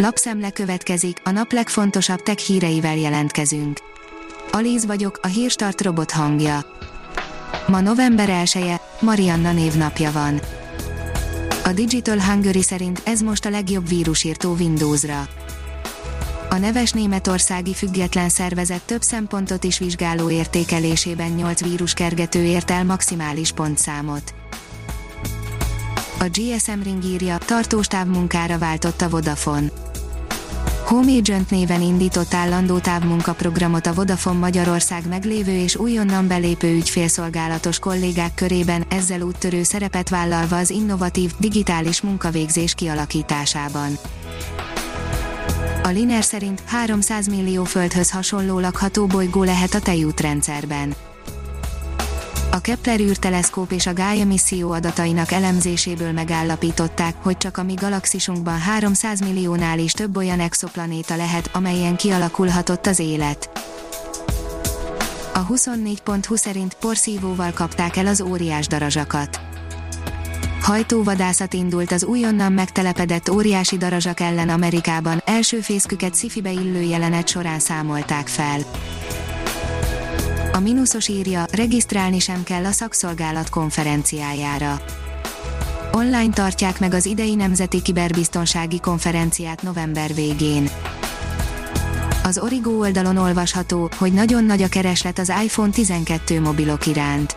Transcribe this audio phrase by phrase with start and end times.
[0.00, 3.78] Lapszemle következik, a nap legfontosabb tech híreivel jelentkezünk.
[4.52, 6.64] Alíz vagyok, a hírstart robot hangja.
[7.66, 10.40] Ma november 1 Marianna névnapja van.
[11.64, 15.28] A Digital Hungary szerint ez most a legjobb vírusírtó Windowsra.
[16.50, 23.52] A neves németországi független szervezet több szempontot is vizsgáló értékelésében 8 víruskergető ért el maximális
[23.52, 24.34] pontszámot.
[26.20, 29.86] A GSM Ring írja, tartós távmunkára váltott a Vodafone.
[30.88, 38.34] Home Agent néven indított állandó távmunkaprogramot a Vodafone Magyarország meglévő és újonnan belépő ügyfélszolgálatos kollégák
[38.34, 43.98] körében, ezzel úttörő szerepet vállalva az innovatív, digitális munkavégzés kialakításában.
[45.82, 50.94] A Liner szerint 300 millió földhöz hasonló lakható bolygó lehet a tejútrendszerben.
[52.58, 58.58] A Kepler űrteleszkóp és a Gaia misszió adatainak elemzéséből megállapították, hogy csak a mi galaxisunkban
[58.58, 63.50] 300 milliónál is több olyan exoplanéta lehet, amelyen kialakulhatott az élet.
[65.34, 69.40] A 24.20 szerint porszívóval kapták el az óriás darazsakat.
[70.60, 77.58] Hajtóvadászat indult az újonnan megtelepedett óriási darazsak ellen Amerikában, első fészküket szifibe illő jelenet során
[77.58, 78.60] számolták fel.
[80.58, 84.80] A mínuszos írja, regisztrálni sem kell a szakszolgálat konferenciájára.
[85.92, 90.70] Online tartják meg az idei Nemzeti Kiberbiztonsági Konferenciát november végén.
[92.24, 97.36] Az Origo oldalon olvasható, hogy nagyon nagy a kereslet az iPhone 12 mobilok iránt.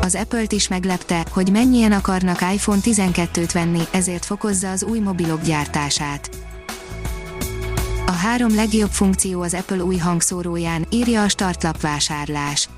[0.00, 5.42] Az Apple-t is meglepte, hogy mennyien akarnak iPhone 12-t venni, ezért fokozza az új mobilok
[5.42, 6.30] gyártását.
[8.08, 12.68] A három legjobb funkció az Apple új hangszóróján, írja a startlap vásárlás.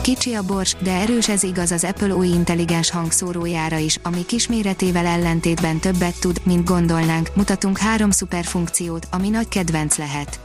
[0.00, 5.06] Kicsi a bors, de erős ez igaz az Apple új intelligens hangszórójára is, ami kisméretével
[5.06, 7.30] ellentétben többet tud, mint gondolnánk.
[7.34, 10.40] Mutatunk három szuperfunkciót, ami nagy kedvenc lehet.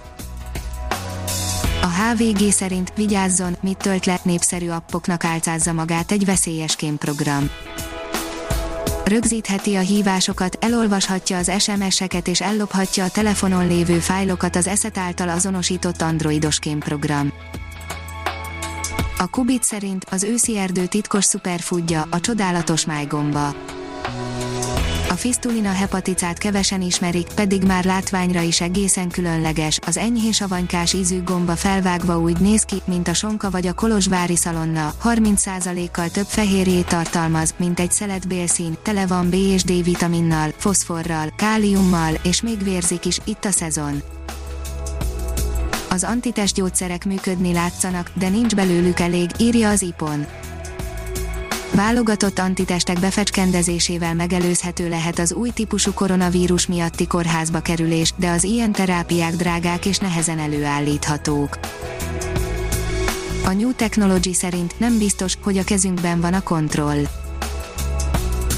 [1.82, 7.50] A HVG szerint vigyázzon, mit tölt le, népszerű appoknak álcázza magát egy veszélyes kémprogram
[9.12, 15.30] rögzítheti a hívásokat, elolvashatja az SMS-eket és ellophatja a telefonon lévő fájlokat az ESET által
[15.30, 17.34] azonosított androidos kémprogram.
[19.18, 23.56] A Kubit szerint az őszi erdő titkos szuperfoodja, a csodálatos májgomba.
[25.12, 31.24] A fistulina hepaticát kevesen ismerik, pedig már látványra is egészen különleges, az enyhén savanykás ízű
[31.24, 36.88] gomba felvágva úgy néz ki, mint a sonka vagy a kolozsvári szalonna, 30%-kal több fehérjét
[36.88, 42.64] tartalmaz, mint egy szelet bélszín, tele van B és D vitaminnal, foszforral, káliummal, és még
[42.64, 44.02] vérzik is, itt a szezon.
[45.90, 50.26] Az antitest gyógyszerek működni látszanak, de nincs belőlük elég, írja az IPON.
[51.76, 58.72] Válogatott antitestek befecskendezésével megelőzhető lehet az új típusú koronavírus miatti kórházba kerülés, de az ilyen
[58.72, 61.60] terápiák drágák és nehezen előállíthatók.
[63.46, 67.04] A New Technology szerint nem biztos, hogy a kezünkben van a kontroll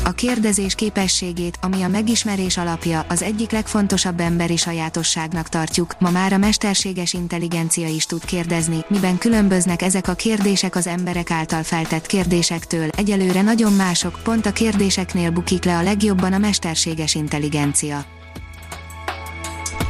[0.04, 6.34] a kérdezés képességét, ami a megismerés alapja, az egyik legfontosabb emberi sajátosságnak tartjuk, ma már
[6.34, 12.06] a mesterséges intelligencia is tud kérdezni, miben különböznek ezek a kérdések az emberek által feltett
[12.06, 18.06] kérdésektől, egyelőre nagyon mások, pont a kérdéseknél bukik le a legjobban a mesterséges intelligencia.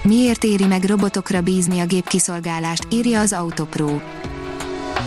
[0.03, 4.00] Miért éri meg robotokra bízni a gépkiszolgálást, írja az Autopro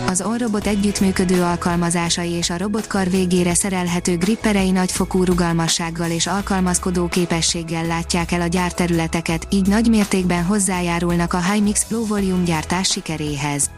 [0.06, 7.86] az OnRobot együttműködő alkalmazásai és a robotkar végére szerelhető gripperei nagyfokú rugalmassággal és alkalmazkodó képességgel
[7.86, 13.70] látják el a gyárterületeket, így nagy mértékben hozzájárulnak a High-Mix Low Volume gyártás sikeréhez.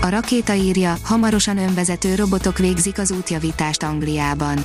[0.00, 4.64] A rakéta írja, hamarosan önvezető robotok végzik az útjavítást Angliában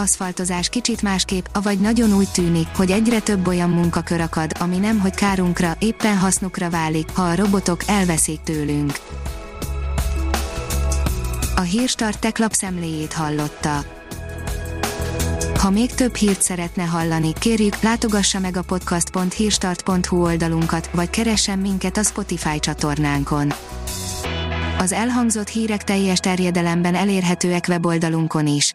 [0.00, 5.00] aszfaltozás kicsit másképp, avagy nagyon úgy tűnik, hogy egyre több olyan munkakör akad, ami nem
[5.00, 8.92] hogy kárunkra, éppen hasznukra válik, ha a robotok elveszik tőlünk.
[11.56, 13.84] A Hírstart tech lapszemléjét hallotta.
[15.58, 21.96] Ha még több hírt szeretne hallani, kérjük, látogassa meg a podcast.hírstart.hu oldalunkat, vagy keressen minket
[21.96, 23.52] a Spotify csatornánkon.
[24.78, 28.74] Az elhangzott hírek teljes terjedelemben elérhetőek weboldalunkon is.